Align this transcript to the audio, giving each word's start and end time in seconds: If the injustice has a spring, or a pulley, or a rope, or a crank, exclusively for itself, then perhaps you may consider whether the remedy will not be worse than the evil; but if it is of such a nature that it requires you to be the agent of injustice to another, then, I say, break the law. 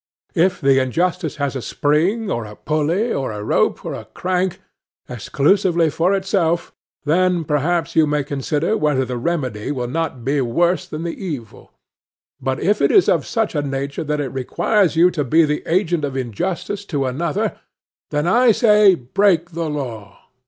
If 0.33 0.59
the 0.59 0.79
injustice 0.81 1.35
has 1.35 1.55
a 1.55 1.61
spring, 1.61 2.31
or 2.31 2.43
a 2.45 2.55
pulley, 2.55 3.13
or 3.13 3.31
a 3.31 3.43
rope, 3.43 3.85
or 3.85 3.93
a 3.93 4.05
crank, 4.05 4.59
exclusively 5.07 5.91
for 5.91 6.11
itself, 6.15 6.73
then 7.05 7.43
perhaps 7.43 7.95
you 7.95 8.07
may 8.07 8.23
consider 8.23 8.75
whether 8.75 9.05
the 9.05 9.19
remedy 9.19 9.71
will 9.71 9.87
not 9.87 10.25
be 10.25 10.41
worse 10.41 10.87
than 10.87 11.03
the 11.03 11.13
evil; 11.23 11.73
but 12.41 12.59
if 12.59 12.81
it 12.81 12.89
is 12.89 13.07
of 13.07 13.27
such 13.27 13.53
a 13.53 13.61
nature 13.61 14.03
that 14.03 14.19
it 14.19 14.29
requires 14.33 14.95
you 14.95 15.11
to 15.11 15.23
be 15.23 15.45
the 15.45 15.61
agent 15.67 16.03
of 16.03 16.17
injustice 16.17 16.83
to 16.85 17.05
another, 17.05 17.59
then, 18.09 18.25
I 18.25 18.53
say, 18.53 18.95
break 18.95 19.51
the 19.51 19.69
law. 19.69 20.17